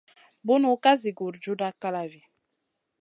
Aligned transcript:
Bunu 0.47 0.71
ka 0.83 0.93
zi 1.01 1.11
gurjuda 1.17 1.67
kalavi. 1.81 2.21